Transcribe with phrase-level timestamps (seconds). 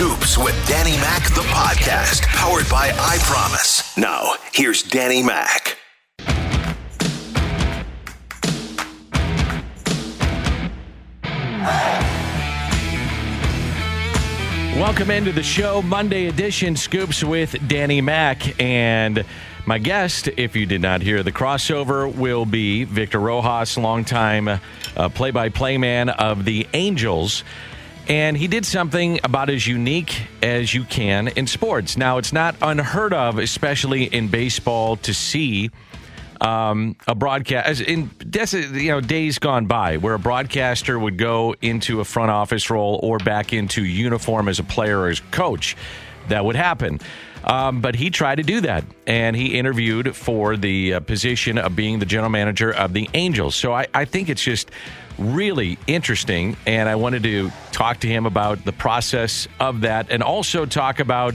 [0.00, 3.98] Scoops with Danny Mac, the podcast, powered by I Promise.
[3.98, 5.76] Now, here's Danny Mac.
[14.74, 18.58] Welcome into the show, Monday edition Scoops with Danny Mac.
[18.58, 19.26] And
[19.66, 24.60] my guest, if you did not hear the crossover, will be Victor Rojas, longtime
[25.12, 27.44] play by play man of the Angels.
[28.10, 31.96] And he did something about as unique as you can in sports.
[31.96, 35.70] Now, it's not unheard of, especially in baseball, to see
[36.40, 42.00] um, a broadcast in you know days gone by where a broadcaster would go into
[42.00, 45.76] a front office role or back into uniform as a player or as coach.
[46.30, 46.98] That would happen.
[47.44, 51.76] Um, but he tried to do that, and he interviewed for the uh, position of
[51.76, 53.54] being the general manager of the Angels.
[53.54, 54.68] So I, I think it's just
[55.18, 60.22] really interesting, and I wanted to talk to him about the process of that, and
[60.22, 61.34] also talk about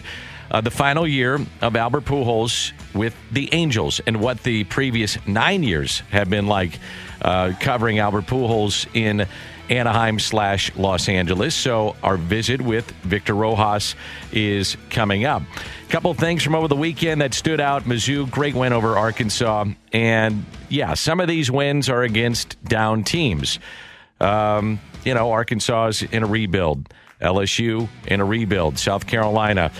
[0.51, 5.63] uh, the final year of Albert Pujols with the Angels and what the previous nine
[5.63, 6.79] years have been like
[7.21, 9.25] uh, covering Albert Pujols in
[9.69, 11.55] Anaheim slash Los Angeles.
[11.55, 13.95] So our visit with Victor Rojas
[14.31, 15.41] is coming up.
[15.87, 17.83] A couple things from over the weekend that stood out.
[17.83, 19.65] Mizzou, great win over Arkansas.
[19.93, 23.59] And yeah, some of these wins are against down teams.
[24.19, 26.93] Um, you know, Arkansas is in a rebuild.
[27.21, 28.77] LSU in a rebuild.
[28.77, 29.71] South Carolina.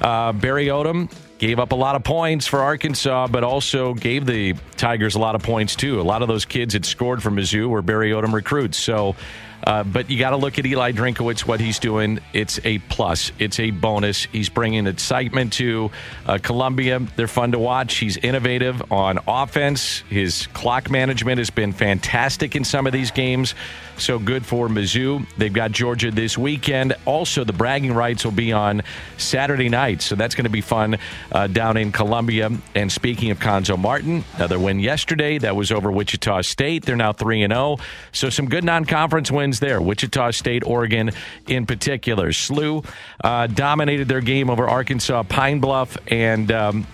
[0.00, 4.54] Uh, Barry Odom gave up a lot of points for Arkansas, but also gave the
[4.76, 5.98] Tigers a lot of points too.
[5.98, 8.76] A lot of those kids had scored for Mizzou were Barry Odom recruits.
[8.76, 9.16] So,
[9.64, 12.20] uh, but you got to look at Eli Drinkwitz, what he's doing.
[12.34, 13.32] It's a plus.
[13.38, 14.24] It's a bonus.
[14.24, 15.90] He's bringing excitement to
[16.26, 17.00] uh, Columbia.
[17.16, 17.96] They're fun to watch.
[17.96, 20.00] He's innovative on offense.
[20.10, 23.54] His clock management has been fantastic in some of these games.
[24.00, 25.26] So good for Mizzou.
[25.36, 26.94] They've got Georgia this weekend.
[27.04, 28.80] Also, the bragging rights will be on
[29.18, 30.00] Saturday night.
[30.00, 30.96] So that's going to be fun
[31.32, 32.50] uh, down in Columbia.
[32.74, 35.36] And speaking of Cuonzo Martin, another win yesterday.
[35.36, 36.86] That was over Wichita State.
[36.86, 37.76] They're now 3 and 0.
[38.12, 39.82] So some good non conference wins there.
[39.82, 41.10] Wichita State, Oregon
[41.46, 42.30] in particular.
[42.30, 42.86] SLU
[43.22, 45.98] uh, dominated their game over Arkansas Pine Bluff.
[46.08, 46.86] And um,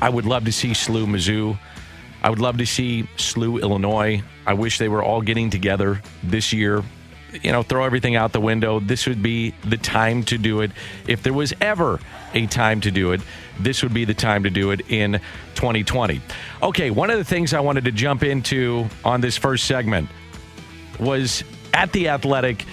[0.00, 1.58] I would love to see SLU Mizzou.
[2.22, 4.22] I would love to see SLU Illinois.
[4.46, 6.82] I wish they were all getting together this year.
[7.42, 8.80] You know, throw everything out the window.
[8.80, 10.72] This would be the time to do it.
[11.06, 12.00] If there was ever
[12.32, 13.20] a time to do it,
[13.60, 15.20] this would be the time to do it in
[15.54, 16.20] 2020.
[16.62, 20.08] Okay, one of the things I wanted to jump into on this first segment
[20.98, 22.64] was at the Athletic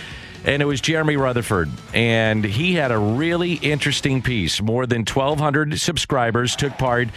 [0.45, 1.69] and it was Jeremy Rutherford.
[1.93, 4.61] And he had a really interesting piece.
[4.61, 7.09] More than 1,200 subscribers took part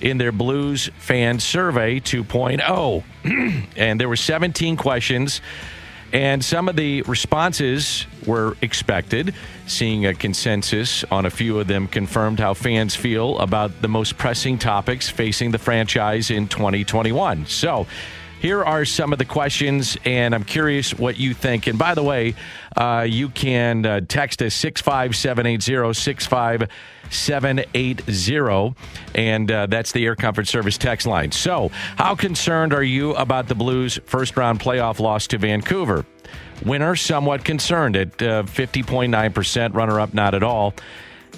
[0.00, 3.04] in their Blues fan survey 2.0.
[3.76, 5.40] and there were 17 questions.
[6.12, 9.34] And some of the responses were expected.
[9.66, 14.16] Seeing a consensus on a few of them confirmed how fans feel about the most
[14.16, 17.46] pressing topics facing the franchise in 2021.
[17.46, 17.86] So,
[18.40, 21.66] here are some of the questions, and I'm curious what you think.
[21.66, 22.36] And by the way,
[22.76, 28.74] uh, you can uh, text us 65780 65780,
[29.14, 31.32] and uh, that's the Air Comfort Service text line.
[31.32, 36.04] So, how concerned are you about the Blues' first round playoff loss to Vancouver?
[36.64, 40.74] Winner, somewhat concerned at 50.9%, runner up, not at all.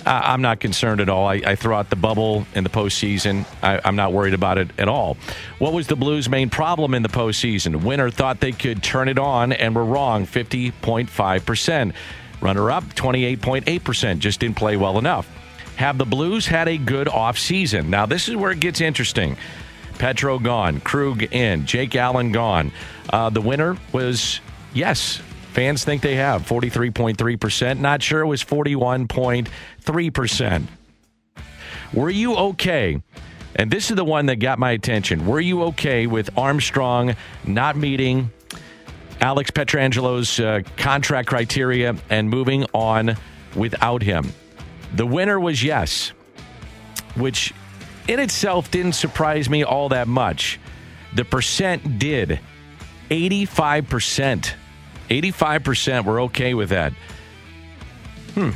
[0.06, 1.26] I'm not concerned at all.
[1.26, 3.44] I, I, throw out the bubble in the postseason.
[3.62, 5.16] I, am not worried about it at all.
[5.58, 7.84] What was the Blues' main problem in the postseason?
[7.84, 11.92] Winner thought they could turn it on and were wrong 50.5%.
[12.40, 14.18] Runner up 28.8%.
[14.18, 15.28] Just didn't play well enough.
[15.76, 17.88] Have the Blues had a good offseason?
[17.88, 19.36] Now, this is where it gets interesting.
[19.98, 22.72] Petro gone, Krug in, Jake Allen gone.
[23.10, 24.40] Uh, the winner was
[24.72, 25.20] yes,
[25.52, 27.78] Fans think they have 43.3%.
[27.78, 30.66] Not sure it was 41.3%.
[31.92, 33.02] Were you okay?
[33.56, 35.26] And this is the one that got my attention.
[35.26, 38.30] Were you okay with Armstrong not meeting
[39.20, 43.16] Alex Pietrangelo's uh, contract criteria and moving on
[43.56, 44.32] without him?
[44.94, 46.12] The winner was yes,
[47.16, 47.52] which
[48.06, 50.60] in itself didn't surprise me all that much.
[51.14, 52.38] The percent did
[53.10, 54.52] 85%.
[55.10, 56.92] 85% were okay with that.
[58.34, 58.50] Hmm.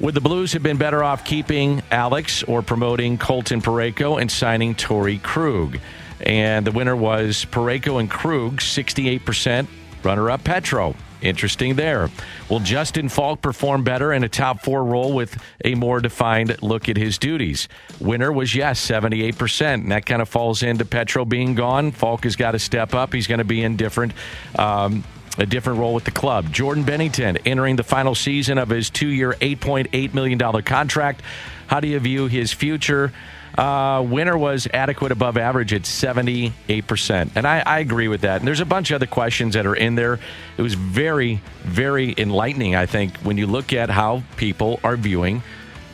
[0.00, 4.74] Would the Blues have been better off keeping Alex or promoting Colton Parayko and signing
[4.74, 5.78] Torey Krug?
[6.20, 9.66] And the winner was Parayko and Krug, 68%.
[10.02, 10.94] Runner up Petro.
[11.20, 12.08] Interesting there.
[12.48, 16.88] Will Justin Faulk perform better in a top four role with a more defined look
[16.88, 17.68] at his duties?
[18.00, 19.74] Winner was yes, 78%.
[19.74, 21.90] And that kind of falls into Petro being gone.
[21.92, 23.12] Faulk has got to step up.
[23.12, 24.14] He's going to be in different.
[24.58, 25.04] Um,
[25.38, 26.52] a different role with the club.
[26.52, 31.22] Jordan Binnington entering the final season of his two year, $8.8 million contract.
[31.66, 33.12] How do you view his future?
[33.56, 37.30] Uh, winner was adequate above average at 78%.
[37.34, 38.40] And I, I, agree with that.
[38.40, 40.20] And there's a bunch of other questions that are in there.
[40.56, 45.42] It was very, very enlightening, I think, when you look at how people are viewing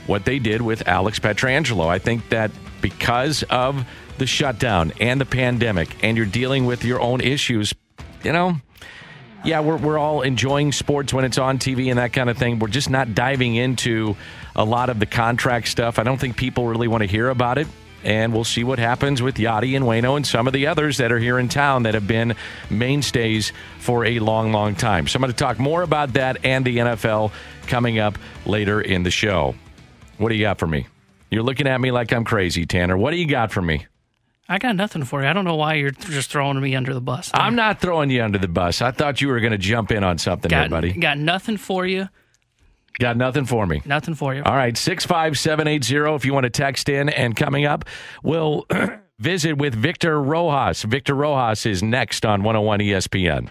[0.06, 1.86] what they did with Alex Pietrangelo.
[1.86, 2.50] I think that
[2.80, 3.86] because of
[4.18, 7.74] the shutdown and the pandemic, and you're dealing with your own issues,
[8.22, 8.56] you know,
[9.46, 12.58] yeah, we're, we're all enjoying sports when it's on TV and that kind of thing.
[12.58, 14.16] We're just not diving into
[14.56, 15.98] a lot of the contract stuff.
[15.98, 17.68] I don't think people really want to hear about it.
[18.02, 21.10] And we'll see what happens with Yadi and Waino and some of the others that
[21.10, 22.34] are here in town that have been
[22.70, 25.08] mainstays for a long, long time.
[25.08, 27.32] So I'm going to talk more about that and the NFL
[27.66, 29.54] coming up later in the show.
[30.18, 30.86] What do you got for me?
[31.30, 32.96] You're looking at me like I'm crazy, Tanner.
[32.96, 33.86] What do you got for me?
[34.48, 35.28] I got nothing for you.
[35.28, 37.30] I don't know why you're just throwing me under the bus.
[37.30, 37.40] There.
[37.40, 38.80] I'm not throwing you under the bus.
[38.80, 40.92] I thought you were going to jump in on something got, here, buddy.
[40.92, 42.08] Got nothing for you.
[42.98, 43.82] Got nothing for me.
[43.84, 44.42] Nothing for you.
[44.44, 47.08] All right, 65780 if you want to text in.
[47.08, 47.84] And coming up,
[48.22, 48.66] we'll
[49.18, 50.82] visit with Victor Rojas.
[50.82, 53.50] Victor Rojas is next on 101 ESPN.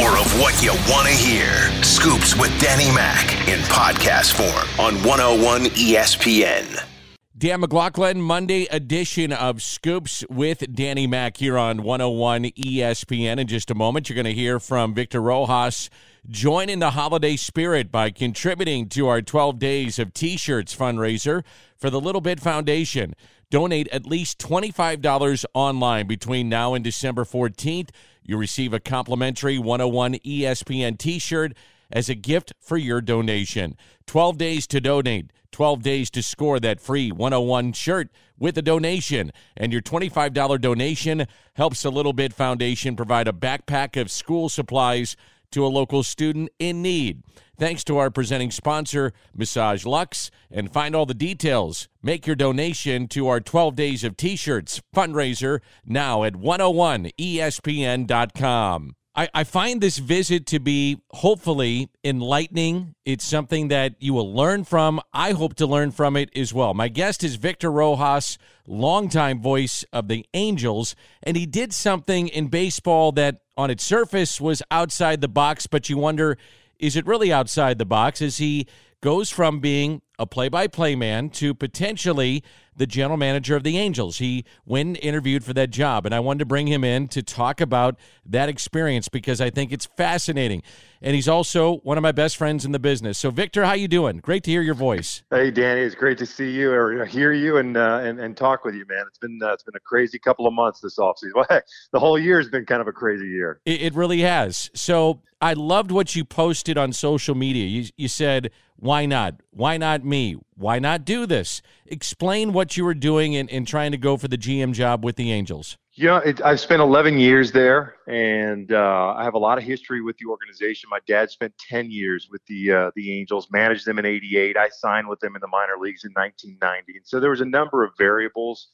[0.00, 1.50] More of what you want to hear.
[1.82, 6.95] Scoops with Danny Mac in podcast form on 101 ESPN.
[7.38, 13.38] Dan McLaughlin, Monday edition of Scoops with Danny Mac here on 101 ESPN.
[13.38, 15.90] In just a moment, you're going to hear from Victor Rojas.
[16.30, 21.44] Join in the holiday spirit by contributing to our 12 Days of T shirts fundraiser
[21.76, 23.12] for the Little Bit Foundation.
[23.50, 27.90] Donate at least $25 online between now and December 14th.
[28.22, 31.52] You receive a complimentary 101 ESPN t shirt
[31.90, 33.76] as a gift for your donation.
[34.06, 35.32] 12 days to donate.
[35.52, 39.32] 12 days to score that free 101 shirt with a donation.
[39.56, 45.16] And your $25 donation helps the Little Bit Foundation provide a backpack of school supplies
[45.52, 47.22] to a local student in need.
[47.58, 50.30] Thanks to our presenting sponsor, Massage Lux.
[50.50, 51.88] And find all the details.
[52.02, 58.96] Make your donation to our 12 Days of T shirts fundraiser now at 101ESPN.com.
[59.16, 62.94] I, I find this visit to be hopefully enlightening.
[63.06, 65.00] It's something that you will learn from.
[65.12, 66.74] I hope to learn from it as well.
[66.74, 68.36] My guest is Victor Rojas,
[68.66, 74.38] longtime voice of the Angels, and he did something in baseball that on its surface
[74.38, 76.36] was outside the box, but you wonder
[76.78, 78.66] is it really outside the box Is he
[79.06, 82.42] goes from being a play by play man to potentially
[82.74, 84.18] the general manager of the Angels.
[84.18, 87.60] He went interviewed for that job, and I wanted to bring him in to talk
[87.60, 90.64] about that experience because I think it's fascinating.
[91.00, 93.16] And he's also one of my best friends in the business.
[93.16, 94.16] So, Victor, how you doing?
[94.16, 95.22] Great to hear your voice.
[95.30, 98.64] Hey, Danny, it's great to see you or hear you and uh, and, and talk
[98.64, 99.04] with you, man.
[99.06, 101.30] It's been uh, it's been a crazy couple of months this offseason.
[101.36, 103.60] Well, heck, the whole year has been kind of a crazy year.
[103.64, 104.68] It, it really has.
[104.74, 107.66] So, I loved what you posted on social media.
[107.66, 109.40] You you said why not?
[109.50, 110.36] Why not me?
[110.56, 111.62] Why not do this?
[111.86, 115.16] Explain what you were doing in, in trying to go for the GM job with
[115.16, 115.76] the Angels.
[115.92, 119.64] You know, it, I've spent 11 years there, and uh, I have a lot of
[119.64, 120.90] history with the organization.
[120.90, 124.58] My dad spent 10 years with the uh, the Angels, managed them in '88.
[124.58, 127.46] I signed with them in the minor leagues in 1990, and so there was a
[127.46, 128.68] number of variables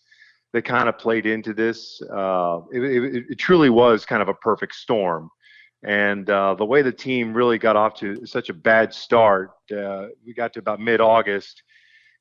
[0.52, 2.02] that kind of played into this.
[2.12, 5.30] Uh, it, it, it truly was kind of a perfect storm.
[5.84, 10.08] And uh, the way the team really got off to such a bad start, uh,
[10.24, 11.62] we got to about mid August,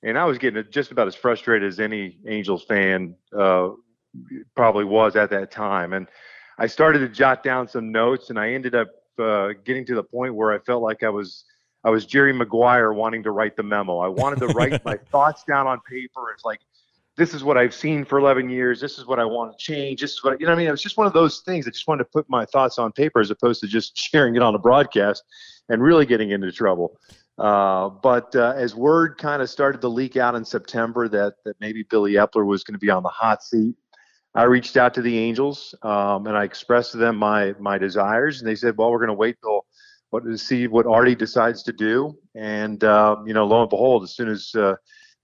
[0.04, 3.70] and I was getting just about as frustrated as any Angels fan uh,
[4.56, 5.94] probably was at that time.
[5.94, 6.08] And
[6.58, 8.88] I started to jot down some notes, and I ended up
[9.20, 11.46] uh, getting to the point where I felt like I was.
[11.84, 13.98] I was Jerry Maguire wanting to write the memo.
[13.98, 16.30] I wanted to write my thoughts down on paper.
[16.32, 16.60] It's like,
[17.22, 18.82] this is what I've seen for 11 years.
[18.82, 20.02] This is what I want to change.
[20.02, 21.68] This is what, you know, I mean, it was just one of those things.
[21.68, 24.42] I just wanted to put my thoughts on paper as opposed to just sharing it
[24.42, 25.24] on a broadcast
[25.70, 26.98] and really getting into trouble.
[27.38, 31.56] Uh, but uh, as word kind of started to leak out in September that, that
[31.60, 33.76] maybe Billy Eppler was going to be on the hot seat,
[34.34, 38.40] I reached out to the Angels um, and I expressed to them my my desires,
[38.40, 39.66] and they said, "Well, we're going to wait till
[40.10, 44.04] what to see what Artie decides to do." And uh, you know, lo and behold,
[44.04, 44.76] as soon as uh,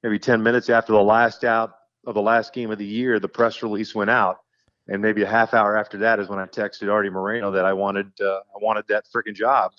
[0.04, 1.76] maybe 10 minutes after the last out
[2.08, 4.40] of the last game of the year, the press release went out,
[4.88, 7.74] and maybe a half hour after that is when I texted Artie Moreno that I
[7.74, 9.74] wanted uh, I wanted that freaking job,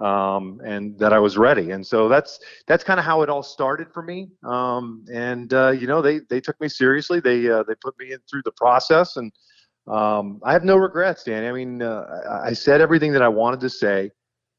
[0.00, 1.70] um, and that I was ready.
[1.70, 4.28] And so that's that's kind of how it all started for me.
[4.42, 7.20] Um, and uh, you know they they took me seriously.
[7.20, 9.32] They uh, they put me in through the process, and
[9.86, 11.46] um, I have no regrets, Danny.
[11.46, 14.10] I mean uh, I said everything that I wanted to say.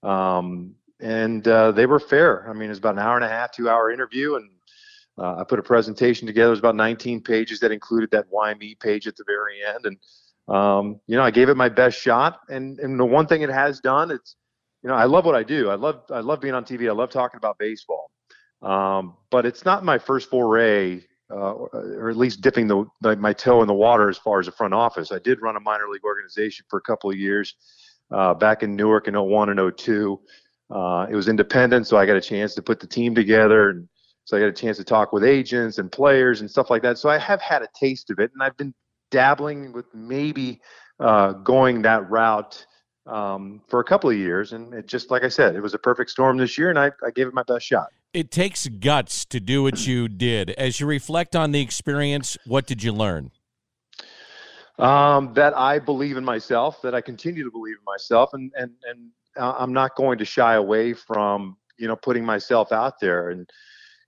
[0.01, 2.49] Um, and uh, they were fair.
[2.49, 4.49] I mean, it was about an hour and a half, two hour interview, and
[5.19, 6.47] uh, I put a presentation together.
[6.47, 9.85] It was about 19 pages that included that why me page at the very end.
[9.85, 9.97] And
[10.55, 12.39] um, you know, I gave it my best shot.
[12.49, 14.35] And, and the one thing it has done, it's,
[14.81, 15.69] you know, I love what I do.
[15.69, 16.89] I love, I love being on TV.
[16.89, 18.09] I love talking about baseball.
[18.61, 23.33] Um, but it's not my first foray, uh, or at least dipping the, the, my
[23.33, 25.11] toe in the water as far as the front office.
[25.11, 27.55] I did run a minor league organization for a couple of years
[28.11, 30.19] uh, back in Newark in 01 and 02.
[30.71, 33.87] Uh, it was independent, so I got a chance to put the team together, and
[34.29, 36.99] so I got a chance to talk with agents and players and stuff like that.
[36.99, 38.75] So I have had a taste of it, and I've been
[39.09, 40.61] dabbling with maybe
[40.99, 42.63] uh, going that route
[43.07, 44.53] um, for a couple of years.
[44.53, 46.91] And it just, like I said, it was a perfect storm this year, and I,
[47.03, 47.87] I gave it my best shot.
[48.13, 50.51] It takes guts to do what you did.
[50.51, 53.31] As you reflect on the experience, what did you learn?
[54.77, 58.73] Um, that I believe in myself, that I continue to believe in myself, and and
[58.87, 63.31] and uh, I'm not going to shy away from you know putting myself out there.
[63.31, 63.49] And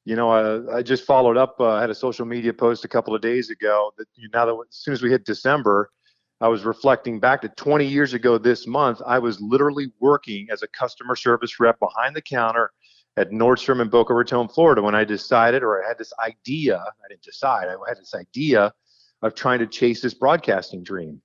[0.06, 1.56] you know, uh, I just followed up.
[1.60, 4.46] Uh, I had a social media post a couple of days ago that you now
[4.46, 5.92] that as soon as we hit December,
[6.40, 9.02] I was reflecting back to 20 years ago this month.
[9.06, 12.72] I was literally working as a customer service rep behind the counter
[13.18, 16.78] at Nordstrom in Boca Raton, Florida, when I decided, or I had this idea.
[16.78, 17.68] I didn't decide.
[17.68, 18.74] I had this idea
[19.22, 21.22] of trying to chase this broadcasting dream.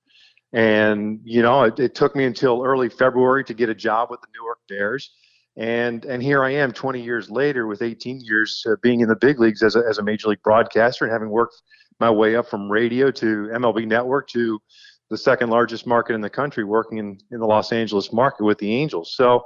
[0.53, 4.21] And you know, it, it, took me until early February to get a job with
[4.21, 5.11] the Newark Bears,
[5.57, 9.15] and and here I am, 20 years later, with 18 years uh, being in the
[9.15, 11.55] big leagues as a as a major league broadcaster and having worked
[11.99, 14.61] my way up from radio to MLB Network to
[15.09, 18.59] the second largest market in the country, working in, in the Los Angeles market with
[18.59, 19.15] the Angels.
[19.15, 19.43] So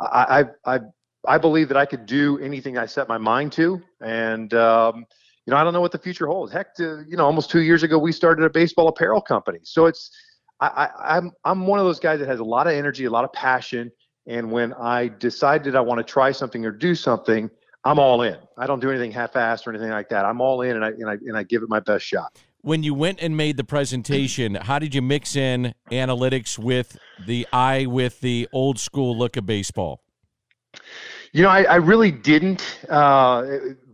[0.00, 0.80] I I
[1.26, 5.04] I, believe that I could do anything I set my mind to, and um,
[5.44, 6.52] you know I don't know what the future holds.
[6.52, 9.84] Heck, to, you know, almost two years ago we started a baseball apparel company, so
[9.84, 10.10] it's
[10.60, 13.10] I, I, I'm I'm one of those guys that has a lot of energy, a
[13.10, 13.92] lot of passion,
[14.26, 17.50] and when I decided I want to try something or do something,
[17.84, 18.36] I'm all in.
[18.58, 20.24] I don't do anything half-assed or anything like that.
[20.24, 22.38] I'm all in, and I and I and I give it my best shot.
[22.62, 27.46] When you went and made the presentation, how did you mix in analytics with the
[27.52, 30.02] eye with the old school look of baseball?
[31.32, 33.46] You know, I, I really didn't uh,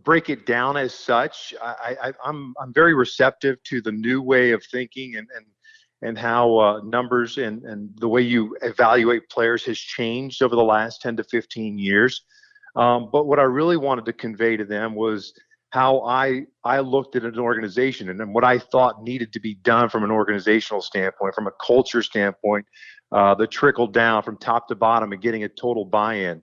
[0.03, 1.53] break it down as such.
[1.61, 5.45] I, I, I'm I'm very receptive to the new way of thinking and and
[6.01, 10.63] and how uh, numbers and, and the way you evaluate players has changed over the
[10.63, 12.23] last 10 to 15 years.
[12.75, 15.33] Um, but what I really wanted to convey to them was
[15.71, 19.89] how I I looked at an organization and, what I thought needed to be done
[19.89, 22.65] from an organizational standpoint, from a culture standpoint,
[23.11, 26.41] uh, the trickle down from top to bottom and getting a total buy-in.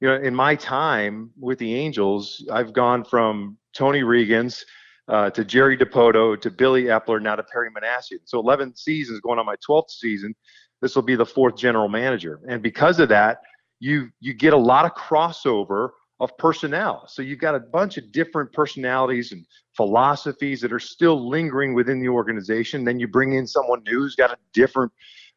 [0.00, 4.64] You know, in my time with the Angels, I've gone from Tony Reagins
[5.10, 8.20] uh, to Jerry Dipoto, to Billy Eppler, now to Perry Minasian.
[8.24, 10.34] So 11 seasons going on my 12th season.
[10.80, 12.40] This will be the fourth general manager.
[12.48, 13.40] And because of that,
[13.80, 15.90] you you get a lot of crossover
[16.20, 17.04] of personnel.
[17.08, 21.98] So you've got a bunch of different personalities and philosophies that are still lingering within
[21.98, 22.84] the organization.
[22.84, 24.92] Then you bring in someone new who's got a different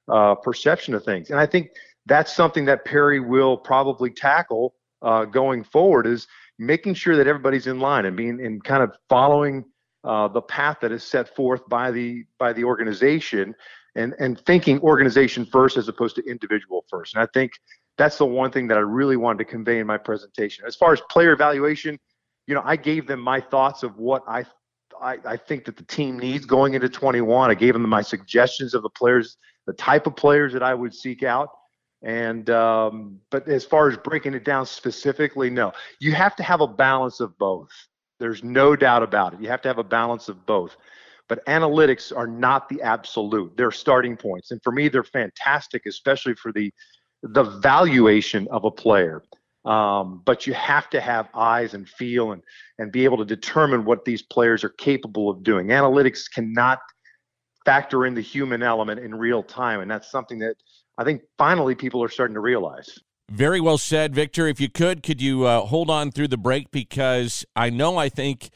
[0.09, 1.29] uh, perception of things.
[1.29, 1.69] And I think
[2.05, 6.27] that's something that Perry will probably tackle uh, going forward is
[6.59, 9.65] making sure that everybody's in line and being and kind of following
[10.03, 13.55] uh, the path that is set forth by the by the organization
[13.95, 17.15] and and thinking organization first as opposed to individual first.
[17.15, 17.53] And I think
[17.97, 20.65] that's the one thing that I really wanted to convey in my presentation.
[20.65, 21.99] As far as player evaluation,
[22.47, 24.45] you know, I gave them my thoughts of what I
[25.01, 27.49] I, I think that the team needs going into 21.
[27.49, 30.93] I gave them my suggestions of the players, the type of players that I would
[30.93, 31.49] seek out.
[32.03, 35.71] And um, but as far as breaking it down specifically, no.
[35.99, 37.69] You have to have a balance of both.
[38.19, 39.41] There's no doubt about it.
[39.41, 40.75] You have to have a balance of both.
[41.29, 43.55] But analytics are not the absolute.
[43.55, 46.71] They're starting points, and for me, they're fantastic, especially for the
[47.23, 49.23] the valuation of a player.
[49.63, 52.43] Um, but you have to have eyes and feel and
[52.79, 55.67] and be able to determine what these players are capable of doing.
[55.67, 56.79] Analytics cannot
[57.63, 60.55] factor in the human element in real time, and that's something that
[60.97, 62.99] I think finally people are starting to realize.
[63.29, 64.47] Very well said, Victor.
[64.47, 66.71] If you could, could you uh, hold on through the break?
[66.71, 68.49] Because I know I think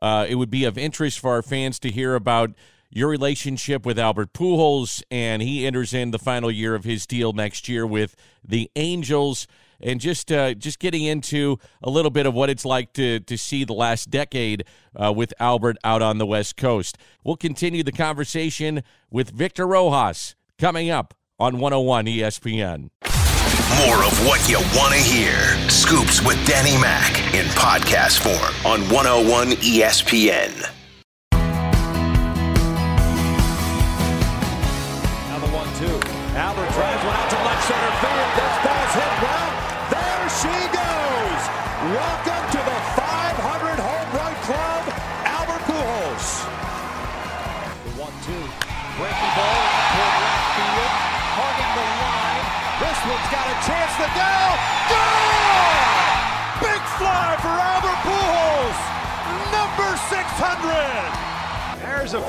[0.00, 2.50] uh, it would be of interest for our fans to hear about
[2.90, 7.32] your relationship with Albert Pujols, and he enters in the final year of his deal
[7.32, 9.46] next year with the Angels.
[9.82, 13.38] And just uh, just getting into a little bit of what it's like to to
[13.38, 16.98] see the last decade uh, with Albert out on the West Coast.
[17.24, 22.90] We'll continue the conversation with Victor Rojas coming up on 101 ESPN.
[23.86, 25.34] More of what you want to hear.
[25.70, 30.79] Scoops with Danny Mac in podcast form on 101 ESPN.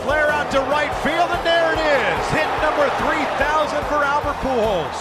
[0.03, 2.21] Flare out to right field, and there it is.
[2.33, 4.99] Hit number 3,000 for Albert Pujols.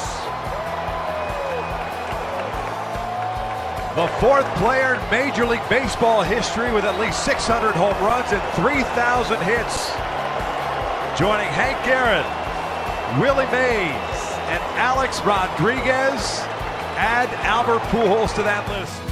[3.97, 8.43] The fourth player in Major League Baseball history with at least 600 home runs and
[8.55, 9.91] 3,000 hits.
[11.19, 12.25] Joining Hank Aaron,
[13.21, 14.21] Willie Mays,
[14.53, 16.41] and Alex Rodriguez.
[16.97, 19.10] Add Albert Pujols to that list.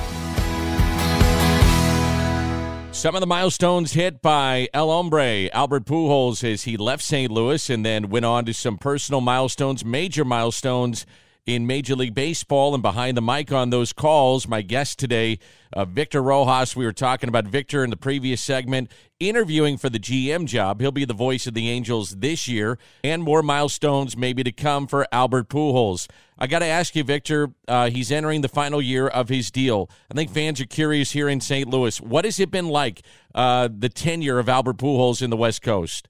[2.98, 7.30] Some of the milestones hit by El Hombre, Albert Pujols, as he left St.
[7.30, 11.06] Louis and then went on to some personal milestones, major milestones
[11.48, 12.74] in Major League Baseball.
[12.74, 15.38] And behind the mic on those calls, my guest today,
[15.72, 16.76] uh, Victor Rojas.
[16.76, 20.82] We were talking about Victor in the previous segment, interviewing for the GM job.
[20.82, 24.86] He'll be the voice of the Angels this year, and more milestones maybe to come
[24.86, 26.06] for Albert Pujols.
[26.38, 27.50] I got to ask you, Victor.
[27.66, 29.88] Uh, he's entering the final year of his deal.
[30.10, 31.66] I think fans are curious here in St.
[31.66, 31.98] Louis.
[31.98, 33.00] What has it been like
[33.34, 36.08] uh, the tenure of Albert Pujols in the West Coast?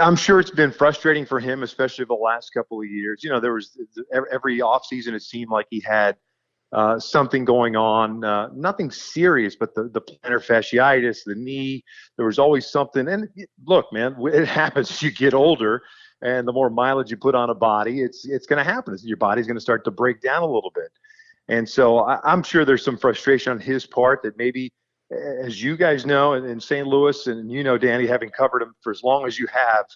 [0.00, 3.22] I'm sure it's been frustrating for him, especially the last couple of years.
[3.22, 3.76] You know, there was
[4.32, 6.16] every offseason it seemed like he had
[6.72, 11.84] uh, something going on, uh, nothing serious, but the, the plantar fasciitis, the knee,
[12.16, 13.06] there was always something.
[13.06, 13.28] And
[13.64, 15.82] look, man, it happens as you get older
[16.22, 18.96] and the more mileage you put on a body, it's, it's going to happen.
[19.02, 20.90] Your body's going to start to break down a little bit.
[21.48, 24.72] And so I, I'm sure there's some frustration on his part that maybe,
[25.42, 26.86] as you guys know, in St.
[26.86, 29.86] Louis, and you know, Danny, having covered him for as long as you have,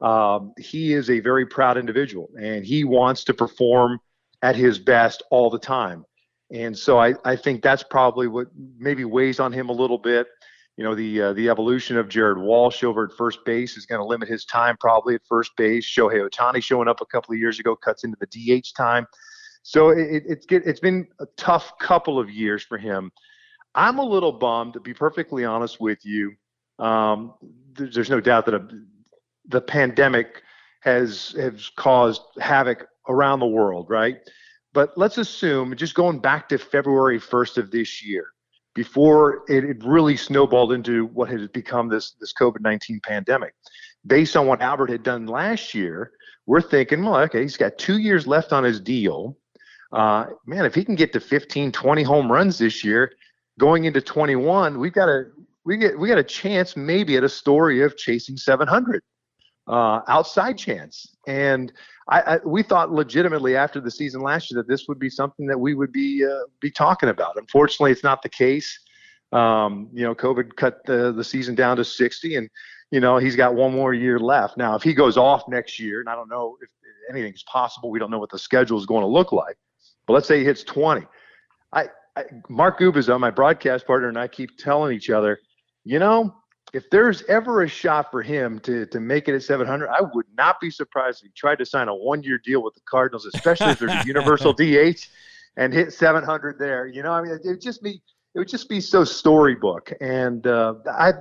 [0.00, 3.98] um, he is a very proud individual and he wants to perform
[4.42, 6.04] at his best all the time.
[6.52, 10.26] And so I, I think that's probably what maybe weighs on him a little bit.
[10.76, 14.00] You know, the uh, the evolution of Jared Walsh over at first base is going
[14.00, 15.86] to limit his time probably at first base.
[15.86, 18.26] Shohei Ohtani showing up a couple of years ago cuts into the
[18.60, 19.06] DH time.
[19.62, 23.12] So it, it's it's been a tough couple of years for him.
[23.74, 26.32] I'm a little bummed, to be perfectly honest with you.
[26.78, 27.34] Um,
[27.72, 28.68] there's no doubt that a,
[29.48, 30.42] the pandemic
[30.80, 34.18] has has caused havoc around the world, right?
[34.72, 38.26] But let's assume, just going back to February 1st of this year,
[38.74, 43.54] before it, it really snowballed into what has become this, this COVID 19 pandemic.
[44.06, 46.10] Based on what Albert had done last year,
[46.46, 49.38] we're thinking, well, okay, he's got two years left on his deal.
[49.92, 53.12] Uh, man, if he can get to 15, 20 home runs this year,
[53.58, 55.24] going into 21, we've got a
[55.64, 59.02] we get we got a chance maybe at a story of chasing 700
[59.66, 61.14] uh, outside chance.
[61.26, 61.72] And
[62.08, 65.46] I, I, we thought legitimately after the season last year that this would be something
[65.46, 67.36] that we would be uh, be talking about.
[67.36, 68.78] Unfortunately, it's not the case.
[69.32, 72.48] Um, you know, COVID cut the, the season down to 60, and
[72.90, 74.56] you know he's got one more year left.
[74.56, 76.68] Now, if he goes off next year, and I don't know if
[77.10, 79.56] anything's possible, we don't know what the schedule is going to look like.
[80.06, 81.06] But let's say he hits 20.
[81.72, 81.86] I,
[82.16, 85.40] I Mark Gubicza, my broadcast partner, and I keep telling each other,
[85.84, 86.34] you know,
[86.72, 90.26] if there's ever a shot for him to to make it at 700, I would
[90.36, 93.70] not be surprised if he tried to sign a one-year deal with the Cardinals, especially
[93.70, 95.08] if there's a universal DH,
[95.56, 96.86] and hit 700 there.
[96.86, 98.02] You know, I mean, it would just be
[98.34, 99.92] it would just be so storybook.
[100.00, 101.12] And uh, I,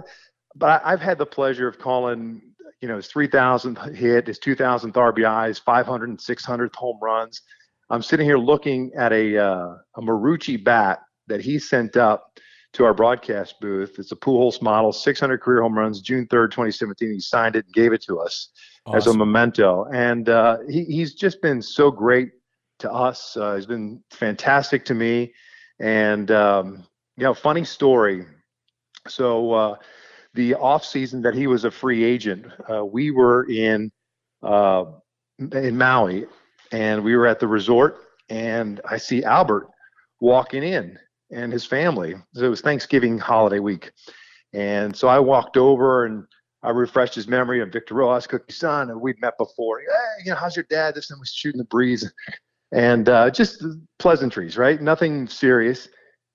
[0.55, 2.41] but I've had the pleasure of calling,
[2.81, 7.41] you know, his 3,000th hit, his 2,000th RBIs, 500 and 600th home runs.
[7.89, 12.39] I'm sitting here looking at a uh, a Marucci bat that he sent up
[12.73, 13.95] to our broadcast booth.
[13.99, 17.11] It's a Pujols model, 600 career home runs, June 3rd, 2017.
[17.11, 18.49] He signed it and gave it to us
[18.85, 18.97] awesome.
[18.97, 19.85] as a memento.
[19.93, 22.31] And uh, he, he's just been so great
[22.79, 23.37] to us.
[23.37, 25.33] Uh, he's been fantastic to me.
[25.79, 26.83] And, um,
[27.15, 28.25] you know, funny story.
[29.07, 29.75] So, uh,
[30.33, 33.91] the off season that he was a free agent, uh, we were in
[34.41, 34.85] uh,
[35.37, 36.25] in Maui,
[36.73, 39.69] and we were at the resort, and I see Albert
[40.19, 40.99] walking in,
[41.31, 42.15] and his family.
[42.33, 43.91] So it was Thanksgiving holiday week.
[44.53, 46.25] And so I walked over and
[46.61, 49.79] I refreshed his memory of Victor Rojas, Cookie's son, and we'd met before.
[49.79, 50.95] Hey, you know, how's your dad?
[50.95, 52.11] This and was shooting the breeze.
[52.71, 53.63] And uh, just
[53.99, 54.81] pleasantries, right?
[54.81, 55.89] Nothing serious.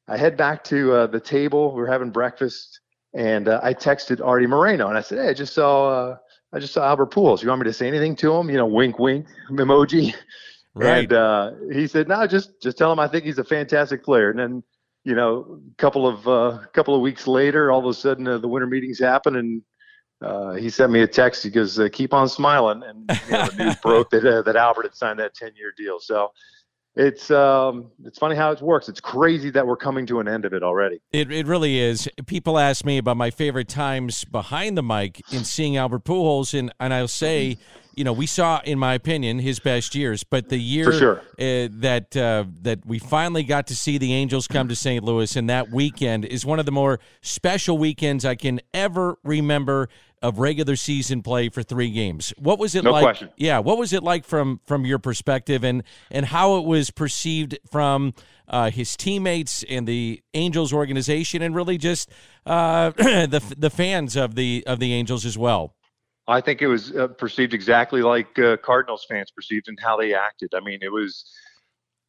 [0.06, 1.74] I head back to uh, the table.
[1.74, 2.80] We are having breakfast,
[3.14, 6.16] and uh, I texted Artie Moreno, and I said, "Hey, I just saw, uh,
[6.52, 7.42] I just saw Albert Pujols.
[7.42, 8.48] You want me to say anything to him?
[8.50, 10.14] You know, wink, wink, emoji."
[10.74, 11.10] Right.
[11.10, 14.30] And uh, he said, "No, just just tell him I think he's a fantastic player."
[14.30, 14.62] And then
[15.02, 18.38] you know, a couple of uh, couple of weeks later, all of a sudden uh,
[18.38, 19.62] the winter meetings happen, and
[20.22, 21.42] uh, he sent me a text.
[21.42, 24.54] He goes, uh, "Keep on smiling," and you know, the news broke that uh, that
[24.54, 25.98] Albert had signed that ten year deal.
[25.98, 26.30] So
[26.98, 28.88] it's um, it's funny how it works.
[28.88, 31.00] It's crazy that we're coming to an end of it already.
[31.12, 32.08] It it really is.
[32.26, 36.72] People ask me about my favorite times behind the mic in seeing Albert Pujols, and
[36.80, 37.56] and I'll say
[37.98, 40.22] you know, we saw, in my opinion, his best years.
[40.22, 41.18] But the year sure.
[41.18, 45.02] uh, that uh, that we finally got to see the Angels come to St.
[45.02, 49.88] Louis, and that weekend is one of the more special weekends I can ever remember
[50.22, 52.32] of regular season play for three games.
[52.38, 53.02] What was it No like?
[53.02, 53.30] question.
[53.36, 57.58] Yeah, what was it like from from your perspective, and and how it was perceived
[57.70, 58.14] from
[58.48, 62.10] uh, his teammates and the Angels organization, and really just
[62.46, 65.74] uh, the the fans of the of the Angels as well.
[66.26, 70.14] I think it was uh, perceived exactly like uh, Cardinals fans perceived and how they
[70.14, 70.52] acted.
[70.54, 71.24] I mean, it was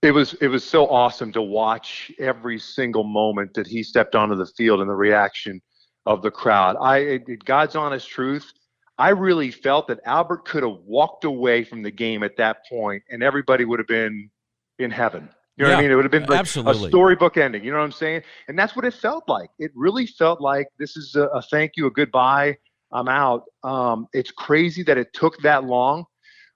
[0.01, 4.35] it was it was so awesome to watch every single moment that he stepped onto
[4.35, 5.61] the field and the reaction
[6.05, 6.75] of the crowd.
[6.79, 8.51] I it, God's honest truth.
[8.97, 13.03] I really felt that Albert could have walked away from the game at that point,
[13.09, 14.29] and everybody would have been
[14.77, 15.29] in heaven.
[15.55, 15.91] You know what I mean?
[15.91, 16.85] It would have been like absolutely.
[16.85, 17.65] a storybook ending.
[17.65, 18.23] You know what I'm saying?
[18.47, 19.49] And that's what it felt like.
[19.59, 22.57] It really felt like this is a, a thank you, a goodbye.
[22.93, 23.43] I'm out.
[23.63, 26.05] Um, it's crazy that it took that long,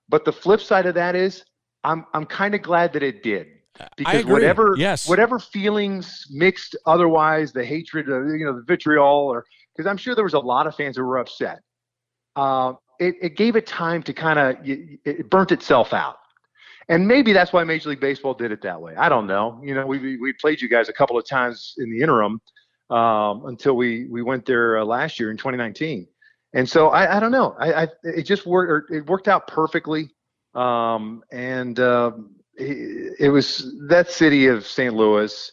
[0.10, 1.44] but the flip side of that is
[1.84, 3.48] I'm I'm kind of glad that it did
[3.98, 5.08] because whatever Yes.
[5.08, 10.16] whatever feelings mixed otherwise the hatred uh, you know the vitriol or because I'm sure
[10.16, 11.60] there was a lot of fans who were upset.
[12.36, 16.18] Uh, it, it gave it time to kind of it burnt itself out.
[16.90, 18.94] And maybe that's why Major League Baseball did it that way.
[18.96, 19.60] I don't know.
[19.64, 22.42] You know, we we we played you guys a couple of times in the interim
[22.90, 26.08] um, until we we went there uh, last year in 2019.
[26.54, 27.56] And so I, I don't know.
[27.60, 28.92] I, I it just worked.
[28.92, 30.12] It worked out perfectly.
[30.54, 32.12] Um, and uh,
[32.56, 34.94] it, was that city of St.
[34.94, 35.52] Louis.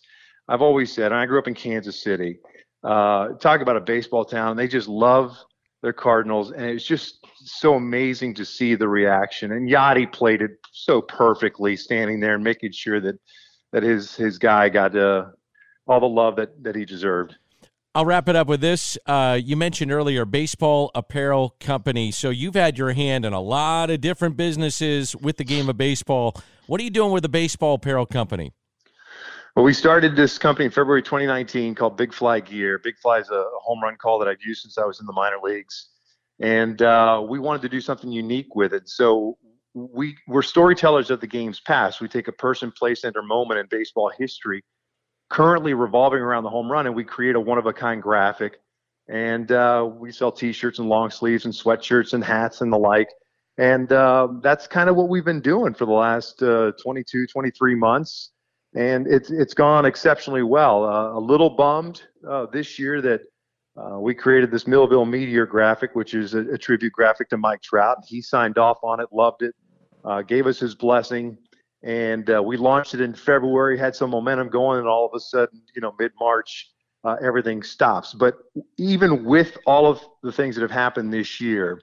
[0.48, 2.38] I've always said, and I grew up in Kansas City.
[2.82, 4.56] Uh, talk about a baseball town.
[4.56, 5.36] They just love
[5.82, 9.52] their Cardinals, and it's just so amazing to see the reaction.
[9.52, 13.18] And Yadi played it so perfectly, standing there and making sure that
[13.72, 15.26] that his his guy got uh,
[15.86, 17.34] all the love that that he deserved.
[17.92, 18.96] I'll wrap it up with this.
[19.04, 22.12] Uh, you mentioned earlier baseball apparel company.
[22.12, 25.76] So you've had your hand in a lot of different businesses with the game of
[25.76, 26.40] baseball.
[26.68, 28.52] What are you doing with the baseball apparel company?
[29.56, 32.78] Well, we started this company in February 2019 called Big Fly Gear.
[32.78, 35.12] Big Fly is a home run call that I've used since I was in the
[35.12, 35.88] minor leagues,
[36.38, 38.88] and uh, we wanted to do something unique with it.
[38.88, 39.36] So
[39.74, 42.00] we we're storytellers of the game's past.
[42.00, 44.62] We take a person, place, and or moment in baseball history,
[45.30, 48.60] currently revolving around the home run, and we create a one-of-a-kind graphic.
[49.08, 53.08] And uh, we sell T-shirts and long sleeves and sweatshirts and hats and the like.
[53.58, 57.74] And uh, that's kind of what we've been doing for the last uh, 22, 23
[57.74, 58.30] months
[58.74, 60.84] and it's it's gone exceptionally well.
[60.84, 63.22] Uh, a little bummed uh, this year that
[63.76, 67.62] uh, we created this Millville Meteor graphic, which is a, a tribute graphic to Mike
[67.62, 67.98] Trout.
[68.06, 69.54] He signed off on it, loved it,
[70.26, 71.36] gave us his blessing,
[71.82, 73.78] and uh, we launched it in February.
[73.78, 76.70] Had some momentum going, and all of a sudden, you know, mid March,
[77.04, 78.14] uh, everything stops.
[78.14, 78.38] But
[78.78, 81.80] even with all of the things that have happened this year,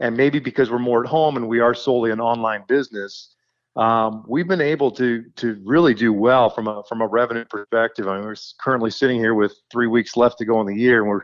[0.00, 3.34] and maybe because we're more at home and we are solely an online business
[3.76, 8.06] um, we've been able to to really do well from a from a revenue perspective.
[8.06, 11.00] I mean, we're currently sitting here with three weeks left to go in the year,
[11.00, 11.22] and we're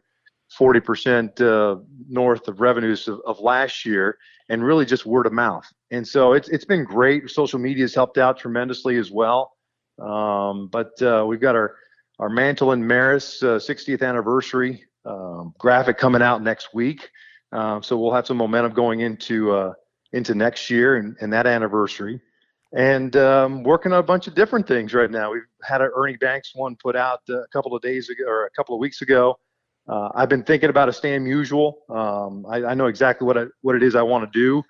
[0.59, 5.65] 40% uh, north of revenues of, of last year, and really just word of mouth.
[5.91, 7.31] And so it's it's been great.
[7.31, 9.53] Social media has helped out tremendously as well.
[10.01, 11.77] Um, but uh, we've got our
[12.19, 17.09] our Mantle and Maris uh, 60th anniversary um, graphic coming out next week.
[17.53, 19.73] Um, so we'll have some momentum going into uh,
[20.13, 22.21] into next year and, and that anniversary
[22.73, 25.33] and um, working on a bunch of different things right now.
[25.33, 28.47] We've had an Ernie Banks one put out uh, a couple of days ago or
[28.47, 29.39] a couple of weeks ago.
[29.91, 31.75] Uh, I've been thinking about a Stan Musial.
[31.91, 34.63] Um, I, I know exactly what I, what it is I want to do,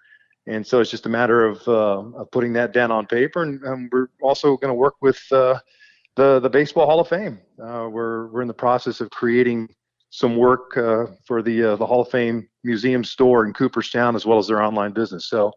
[0.46, 3.42] and so it's just a matter of, uh, of putting that down on paper.
[3.42, 5.58] And, and we're also going to work with uh,
[6.16, 7.38] the the Baseball Hall of Fame.
[7.62, 9.68] Uh, we're we're in the process of creating
[10.08, 14.24] some work uh, for the uh, the Hall of Fame museum store in Cooperstown as
[14.24, 15.28] well as their online business.
[15.28, 15.52] So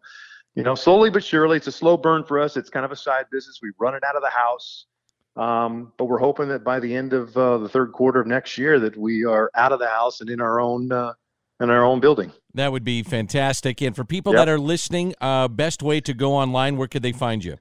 [0.55, 2.57] you know, slowly but surely, it's a slow burn for us.
[2.57, 3.59] It's kind of a side business.
[3.61, 4.87] We run it out of the house,
[5.35, 8.57] um, but we're hoping that by the end of uh, the third quarter of next
[8.57, 11.13] year, that we are out of the house and in our own uh,
[11.59, 12.31] in our own building.
[12.55, 13.81] That would be fantastic.
[13.81, 14.39] And for people Yep.
[14.45, 17.57] that are listening, uh, best way to go online, where could they find you?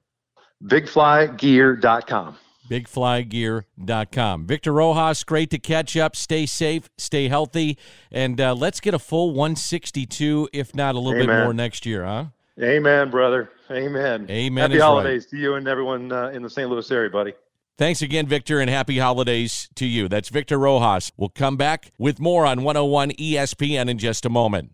[0.65, 2.37] BigFlyGear.com.
[2.71, 4.47] bigflygear.com.
[4.47, 6.17] Victor Rojas, great to catch up.
[6.17, 7.79] Stay safe, stay healthy,
[8.11, 12.05] and uh, let's get a full 162, if not a little bit more next year,
[12.05, 12.27] huh?
[12.61, 13.51] Amen, brother.
[13.71, 14.27] Amen.
[14.31, 14.87] Amen Happy is right.
[14.87, 16.69] holidays to you and everyone uh, in the St.
[16.69, 17.33] Louis area, buddy.
[17.79, 20.09] Thanks again, Victor, and happy holidays to you.
[20.09, 21.11] That's Victor Rojas.
[21.17, 24.73] We'll come back with more on 101 ESPN in just a moment.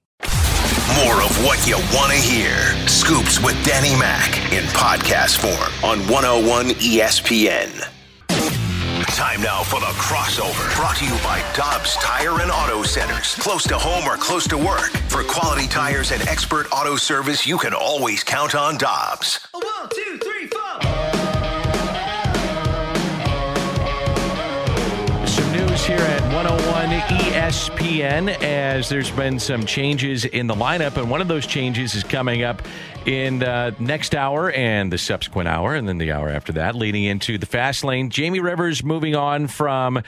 [1.04, 2.56] More of what you want to hear.
[2.88, 7.88] Scoops with Danny Mac in podcast form on 101 ESPN.
[9.14, 10.74] Time now for the crossover.
[10.76, 13.34] Brought to you by Dobbs Tire and Auto Centers.
[13.36, 14.90] Close to home or close to work.
[15.08, 19.46] For quality tires and expert auto service, you can always count on Dobbs.
[25.88, 31.28] Here at 101 ESPN as there's been some changes in the lineup, and one of
[31.28, 32.60] those changes is coming up
[33.06, 37.04] in the next hour and the subsequent hour, and then the hour after that, leading
[37.04, 38.10] into the fast lane.
[38.10, 40.02] Jamie Rivers moving on from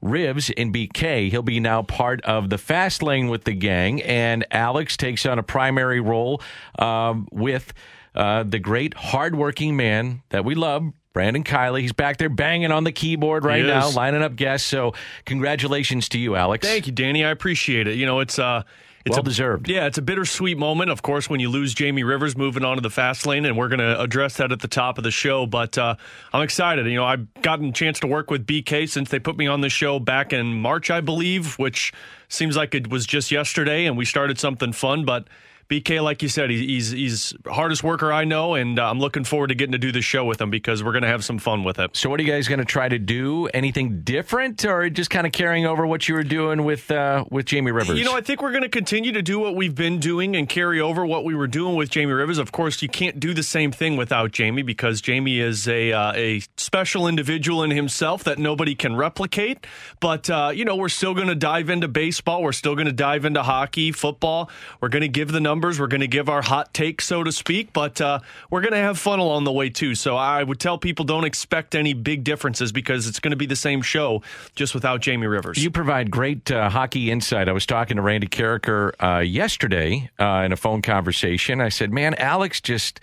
[0.00, 1.28] Rivs in BK.
[1.28, 5.40] He'll be now part of the fast lane with the gang, and Alex takes on
[5.40, 6.40] a primary role
[6.78, 7.72] um, with
[8.14, 10.92] uh, the great hardworking man that we love.
[11.16, 13.96] Brandon Kiley, he's back there banging on the keyboard right He now, is.
[13.96, 14.68] lining up guests.
[14.68, 14.92] So,
[15.24, 16.68] congratulations to you, Alex.
[16.68, 17.24] Thank you, Danny.
[17.24, 17.94] I appreciate it.
[17.96, 18.64] You know, it's uh
[19.06, 19.66] it's Well a, deserved.
[19.70, 22.82] Yeah, it's a bittersweet moment, of course, when you lose Jamie Rivers moving on to
[22.82, 25.46] the fast lane, and we're going to address that at the top of the show.
[25.46, 25.94] But uh,
[26.34, 26.84] I'm excited.
[26.84, 29.62] You know, I've gotten a chance to work with BK since they put me on
[29.62, 31.94] the show back in March, I believe, which
[32.28, 35.06] seems like it was just yesterday, and we started something fun.
[35.06, 35.28] But
[35.68, 39.48] BK, like you said, he's he's hardest worker I know, and uh, I'm looking forward
[39.48, 41.64] to getting to do this show with him because we're going to have some fun
[41.64, 41.96] with it.
[41.96, 43.48] So, what are you guys going to try to do?
[43.48, 47.46] Anything different, or just kind of carrying over what you were doing with uh, with
[47.46, 47.98] Jamie Rivers?
[47.98, 50.48] You know, I think we're going to continue to do what we've been doing and
[50.48, 52.38] carry over what we were doing with Jamie Rivers.
[52.38, 56.12] Of course, you can't do the same thing without Jamie because Jamie is a uh,
[56.14, 59.66] a special individual in himself that nobody can replicate.
[59.98, 62.42] But uh, you know, we're still going to dive into baseball.
[62.42, 64.48] We're still going to dive into hockey, football.
[64.80, 65.80] We're going to give the numbers.
[65.80, 67.72] We're going to give our hot take, so to speak.
[67.72, 69.94] But uh, we're going to have fun along the way too.
[69.94, 73.46] So I would tell people don't expect any big differences because it's going to be
[73.46, 74.20] the same show
[74.54, 75.62] just without Jamie Rivers.
[75.62, 77.48] You provide great uh, hockey insight.
[77.48, 81.62] I was talking to Randy Karraker uh, yesterday uh, in a phone conversation.
[81.62, 83.00] I said, "Man, Alex just."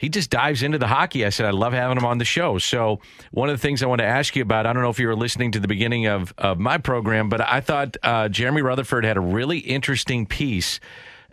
[0.00, 1.26] He just dives into the hockey.
[1.26, 2.58] I said, I love having him on the show.
[2.58, 3.00] So,
[3.32, 5.08] one of the things I want to ask you about, I don't know if you
[5.08, 9.04] were listening to the beginning of, of my program, but I thought uh, Jeremy Rutherford
[9.04, 10.78] had a really interesting piece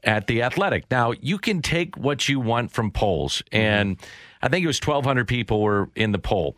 [0.06, 0.90] at The Athletic.
[0.90, 3.98] Now, you can take what you want from polls, and
[4.42, 6.56] I think it was 1,200 people were in the poll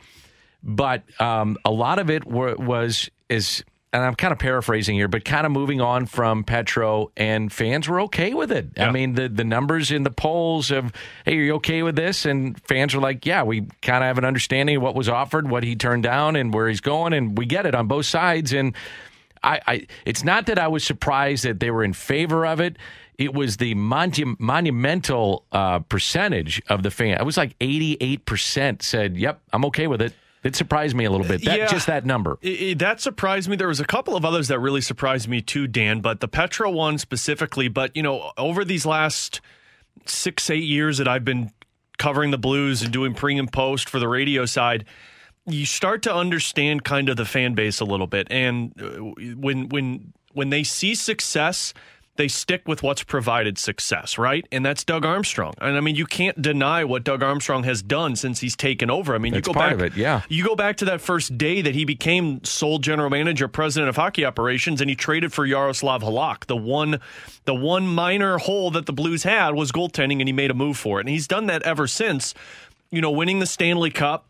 [0.64, 5.08] but um, a lot of it were, was is and I'm kind of paraphrasing here,
[5.08, 8.78] but kind of moving on from Petro, and fans were okay with it.
[8.78, 10.92] I mean, the the numbers in the polls of,
[11.26, 12.26] hey, are you okay with this?
[12.26, 15.50] And fans were like, yeah, we kind of have an understanding of what was offered,
[15.50, 18.52] what he turned down, and where he's going, and we get it on both sides.
[18.52, 18.76] And
[19.42, 22.76] I, I it's not that I was surprised that they were in favor of it.
[23.18, 27.18] It was the monu- monumental uh, percentage of the fan.
[27.20, 30.14] It was like 88% said, yep, I'm okay with it.
[30.44, 31.44] It surprised me a little bit.
[31.44, 31.68] That, Yeah.
[31.68, 32.38] Just that number.
[32.44, 33.56] I- I- that surprised me.
[33.56, 36.70] There was a couple of others that really surprised me too, Dan, but the Petro
[36.70, 37.68] one specifically.
[37.68, 39.42] But you know, over these last
[40.06, 41.52] six, eight years that I've been
[41.98, 44.86] covering the Blues and doing pre and post for the radio side,
[45.48, 48.28] you start to understand kind of the fan base a little bit.
[48.30, 48.86] And uh,
[49.36, 51.74] when when when they see success,
[52.18, 54.46] they stick with what's provided success, right?
[54.52, 55.54] And that's Doug Armstrong.
[55.60, 59.16] And I mean, you can't deny what Doug Armstrong has done since he's taken over.
[59.16, 60.22] I mean, That's you go back, it, yeah.
[60.30, 63.96] You go back to that first day that he became sole general manager, president of
[63.96, 66.46] hockey operations, and he traded for Yaroslav Halak.
[66.48, 67.00] The one,
[67.46, 70.78] the one minor hole that the Blues had was goaltending, and he made a move
[70.78, 71.02] for it.
[71.02, 72.34] And he's done that ever since.
[72.90, 74.26] You know, winning the Stanley Cup,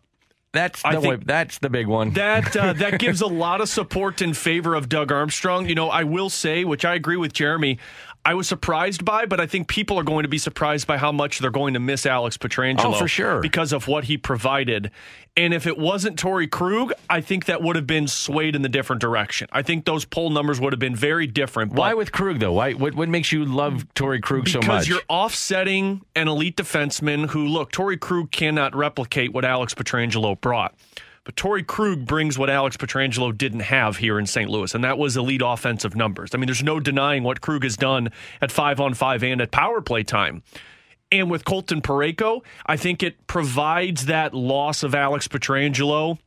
[0.53, 2.11] That's I the, think way, that's the big one.
[2.11, 5.67] that uh, that gives a lot of support in favor of Doug Armstrong.
[5.67, 7.79] You know, I will say, which I agree with Jeremy,
[8.27, 11.13] I was surprised by, but I think people are going to be surprised by how
[11.13, 12.93] much they're going to miss Alex Pietrangelo.
[12.93, 13.39] Oh, for sure.
[13.39, 14.91] because of what he provided.
[15.37, 18.69] And if it wasn't Torey Krug, I think that would have been swayed in the
[18.69, 19.47] different direction.
[19.53, 21.71] I think those poll numbers would have been very different.
[21.71, 22.51] Why with Krug though?
[22.51, 24.65] Why what, what makes you love Torey Krug so much?
[24.65, 30.41] because you're offsetting an elite defenseman who, look, Torey Krug cannot replicate what Alex Pietrangelo
[30.41, 30.75] brought.
[31.27, 34.49] But Torey Krug brings what Alex Pietrangelo didn't have here in St.
[34.49, 36.33] Louis, and that was elite offensive numbers.
[36.33, 38.11] I mean, there's no denying what Krug has done
[38.41, 40.41] at five on five and at power play time.
[41.11, 46.17] And with Colton Parayko, I think it provides that loss of Alex Pietrangelo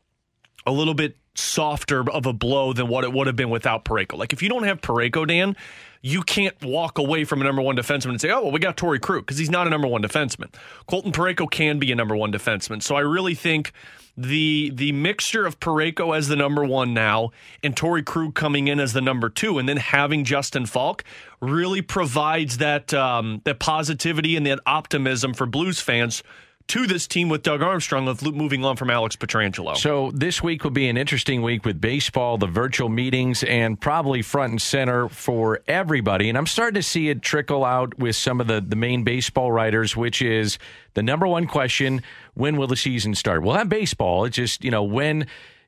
[0.67, 4.19] a little bit softer of a blow than what it would have been without Parayko.
[4.19, 5.57] Like if you don't have Parayko, Dan,
[6.03, 8.77] you can't walk away from a number one defenseman and say, "Oh, well, we got
[8.77, 10.53] Torey Krug," because he's not a number one defenseman.
[10.87, 12.83] Colton Parayko can be a number one defenseman.
[12.83, 13.73] So I really think
[14.17, 17.31] the the mixture of Parayko as the number one now
[17.63, 21.05] and Torey Krug coming in as the number two, and then having Justin Faulk
[21.41, 26.23] really provides that um, that positivity and that optimism for Blues fans
[26.71, 29.77] to this team with Doug Armstrong of moving on from Alex Pietrangelo.
[29.77, 34.23] So this week will be an interesting week with baseball, the virtual meetings, and probably
[34.23, 36.29] front and center for everybody.
[36.29, 39.51] And I'm starting to see it trickle out with some of the, the main baseball
[39.51, 40.59] writers, which is
[40.95, 42.03] the number one question:
[42.35, 43.43] When will the season start?
[43.43, 44.25] We'll have baseball.
[44.25, 45.27] It's just you know when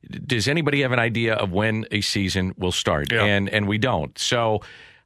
[0.08, 3.10] does anybody have an idea of when a season will start?
[3.10, 3.24] Yeah.
[3.24, 4.16] And and we don't.
[4.16, 4.60] So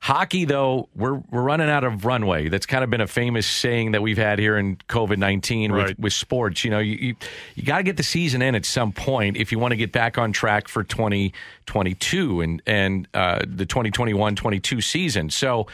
[0.06, 2.48] hockey though, we're we're running out of runway.
[2.48, 5.88] That's kind of been a famous saying that we've had here in COVID nineteen Right.
[5.88, 6.64] with, with sports.
[6.64, 7.16] You know, you you,
[7.56, 9.90] you got to get the season in at some point if you want to get
[9.90, 11.32] back on track for twenty
[11.66, 15.30] twenty two and and uh, the 2021-22 season.
[15.30, 15.66] So.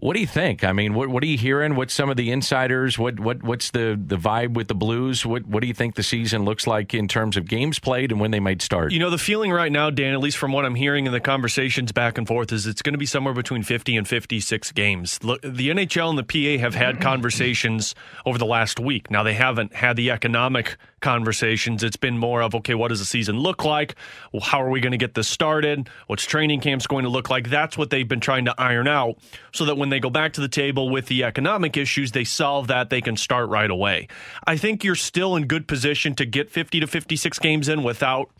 [0.00, 0.62] What do you think?
[0.62, 1.74] I mean, what what are you hearing?
[1.74, 3.00] What's some of the insiders?
[3.00, 5.26] What what what's the the vibe with the Blues?
[5.26, 8.20] What what do you think the season looks like in terms of games played and
[8.20, 8.92] when they might start?
[8.92, 11.18] You know, the feeling right now, Dan, at least from what I'm hearing in the
[11.18, 15.18] conversations back and forth, is it's going to be somewhere between 50 and 56 games.
[15.18, 16.22] The NHL and the
[16.56, 19.10] PA have had conversations over the last week.
[19.10, 21.82] Now, they haven't had the economic conversations.
[21.82, 23.94] It's been more of, okay, what does the season look like?
[24.42, 25.88] How are we going to get this started?
[26.06, 27.50] What's training camps going to look like?
[27.50, 29.18] That's what they've been trying to iron out
[29.52, 32.68] so that when they go back to the table with the economic issues, they solve
[32.68, 34.08] that, they can start right away.
[34.46, 38.30] I think you're still in good position to get 50 to 56 games in without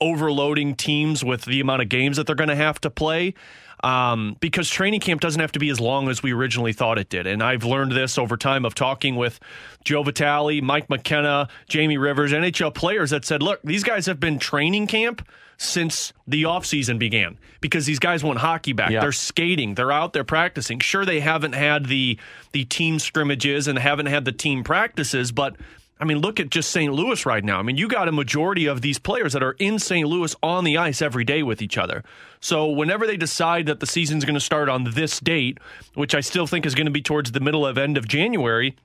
[0.00, 3.34] overloading teams with the amount of games that they're going to have to play.
[3.84, 7.08] Um, because training camp doesn't have to be as long as we originally thought it
[7.08, 7.26] did.
[7.26, 9.38] And I've learned this over time of talking with
[9.84, 14.38] Joe Vitale, Mike McKenna, Jamie Rivers, NHL players that said, look, these guys have been
[14.38, 15.26] training camp
[15.58, 18.90] since the offseason began because these guys want hockey back.
[18.90, 19.00] Yeah.
[19.00, 20.80] They're skating, they're out there practicing.
[20.80, 22.18] Sure, they haven't had the
[22.52, 25.56] the team scrimmages and haven't had the team practices, but
[25.98, 26.92] I mean, look at just St.
[26.92, 27.58] Louis right now.
[27.58, 30.06] I mean, you got a majority of these players that are in St.
[30.06, 32.04] Louis on the ice every day with each other.
[32.40, 35.58] So, whenever they decide that the season's going to start on this date,
[35.94, 38.76] which I still think is going to be towards the middle of end of January,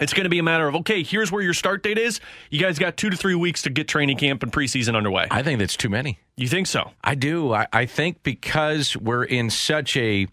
[0.00, 2.20] it's going to be a matter of okay, here's where your start date is.
[2.50, 5.26] You guys got two to three weeks to get training camp and preseason underway.
[5.30, 6.18] I think that's too many.
[6.36, 6.90] You think so?
[7.02, 7.52] I do.
[7.52, 10.26] I, I think because we're in such a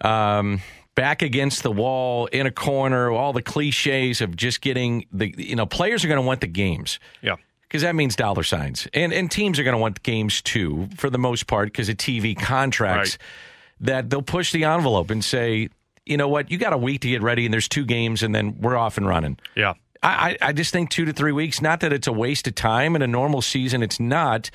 [0.00, 0.60] um,
[0.96, 5.54] back against the wall, in a corner, all the cliches of just getting the, you
[5.54, 7.36] know, players are going to want the games Yeah.
[7.68, 8.88] because that means dollar signs.
[8.92, 11.88] And, and teams are going to want the games too, for the most part, because
[11.88, 13.18] of TV contracts,
[13.80, 15.68] that they'll push the envelope and say,
[16.06, 18.34] you know what, you got a week to get ready, and there's two games, and
[18.34, 19.38] then we're off and running.
[19.54, 19.74] Yeah.
[20.02, 21.60] I, I I just think two to three weeks.
[21.60, 23.82] Not that it's a waste of time in a normal season.
[23.82, 24.50] It's not,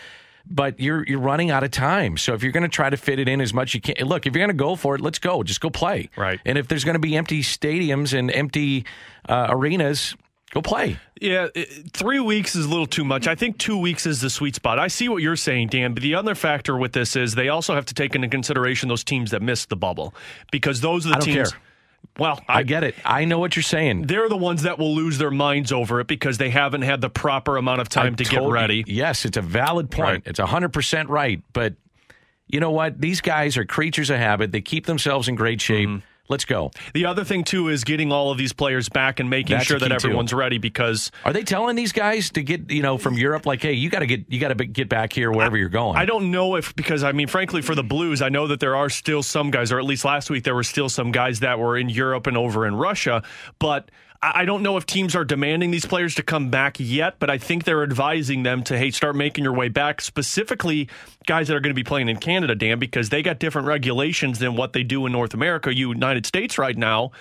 [0.46, 2.18] but you're you're running out of time.
[2.18, 4.06] So if you're going to try to fit it in as much as you can,
[4.06, 4.26] look.
[4.26, 5.44] If you're going to go for it, let's go.
[5.44, 6.10] Just go play.
[6.18, 6.40] Right.
[6.46, 8.86] And if there's going to be empty stadiums and empty
[9.28, 10.16] uh, arenas,
[10.52, 10.98] go play.
[11.20, 11.50] Yeah,
[11.94, 13.28] three weeks is a little too much.
[13.28, 14.80] I think two weeks is the sweet spot.
[14.80, 17.76] I see what you're saying, Dan, but the other factor with this is they also
[17.76, 20.16] have to take into consideration those teams that missed the bubble
[20.52, 21.52] because those are the teams.
[21.52, 21.60] care.
[22.20, 22.96] Well, I get it.
[23.06, 24.04] I know what you're saying.
[24.08, 27.10] they're the ones that will lose their minds over it because they haven't had the
[27.10, 28.84] proper amount of time I to get ready.
[28.86, 30.08] Yes, it's a valid point.
[30.08, 30.22] Right.
[30.26, 31.42] It's 100% right.
[31.54, 31.76] But
[32.48, 33.00] you know what?
[33.00, 34.52] These guys are creatures of habit.
[34.52, 35.88] They keep themselves in great shape.
[35.88, 36.06] Mm-hmm.
[36.32, 36.72] Let's go.
[36.94, 39.78] The other thing too is getting all of these players back and making That's sure
[39.78, 40.08] that key, too.
[40.08, 43.62] everyone's ready because Are they telling these guys to get you know from Europe like,
[43.62, 45.98] hey, you got to get you got to get back here wherever you're going?
[45.98, 48.78] I don't know if because I mean, frankly, for the Blues, I know that there
[48.78, 51.60] are still some guys, or at least last week there were still some guys that
[51.60, 53.22] were in Europe and over in Russia,
[53.60, 53.92] but.
[54.24, 57.40] I don't know if teams are demanding these players to come back yet, but I
[57.40, 60.00] think they're advising them to hey, start making your way back.
[60.00, 60.90] Specifically,
[61.26, 64.38] guys that are going to be playing in Canada, Dan, because they got different regulations
[64.38, 67.12] than what they do in North America, United States right now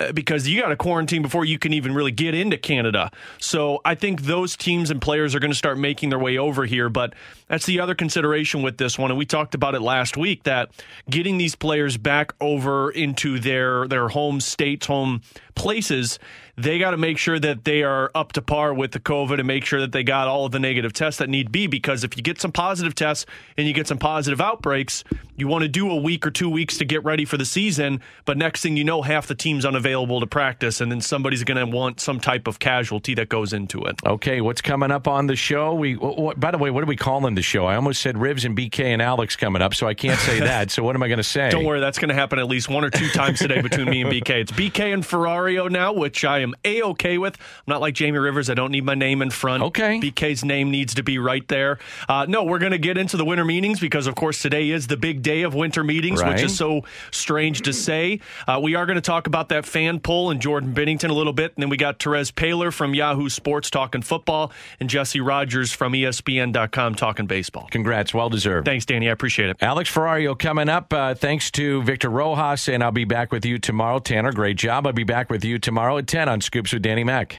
[0.00, 3.10] uh, because you got to quarantine before you can even really get into Canada.
[3.38, 6.64] So I think those teams and players are going to start making their way over
[6.64, 6.88] here.
[6.88, 7.14] But
[7.46, 10.70] that's the other consideration with this one, and we talked about it last week that
[11.08, 15.22] getting these players back over into their their home states, home
[15.54, 16.18] places.
[16.56, 19.46] They got to make sure that they are up to par with the COVID and
[19.46, 21.66] make sure that they got all of the negative tests that need be.
[21.66, 25.02] Because if you get some positive tests and you get some positive outbreaks,
[25.36, 28.00] you want to do a week or two weeks to get ready for the season.
[28.24, 31.58] But next thing you know, half the team's unavailable to practice, and then somebody's going
[31.58, 33.96] to want some type of casualty that goes into it.
[34.06, 35.74] Okay, what's coming up on the show?
[35.74, 37.66] We, wh- wh- by the way, what are we calling the show?
[37.66, 40.70] I almost said Ribs and BK and Alex coming up, so I can't say that.
[40.70, 41.50] so what am I going to say?
[41.50, 44.02] Don't worry, that's going to happen at least one or two times today between me
[44.02, 44.30] and BK.
[44.42, 47.34] It's BK and Ferrario now, which I am a okay with.
[47.40, 49.62] I'm not like Jamie Rivers; I don't need my name in front.
[49.64, 49.98] Okay.
[50.00, 51.78] BK's name needs to be right there.
[52.08, 54.86] Uh, no, we're going to get into the winter meetings because, of course, today is
[54.86, 56.34] the big day of winter meetings, Right.
[56.34, 58.20] which is so strange to say.
[58.46, 61.32] Uh, we are going to talk about that fan poll and Jordan Binnington a little
[61.32, 65.72] bit, and then we got Terez Paylor from Yahoo Sports talking football, and Jesse Rogers
[65.72, 67.68] from ESPN.com talking baseball.
[67.70, 68.66] Congrats, well deserved.
[68.66, 69.08] Thanks, Danny.
[69.08, 69.56] I appreciate it.
[69.60, 70.92] Alex Ferrario coming up.
[70.92, 73.98] Uh, thanks to Victor Rojas, and I'll be back with you tomorrow.
[73.98, 74.86] Tanner, great job.
[74.86, 77.38] I'll be back with you tomorrow at 10 on Scoops with Danny Mac.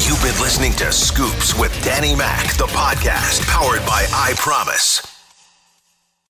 [0.00, 5.19] You've been listening to Scoops with Danny Mac, the podcast powered by I Promise.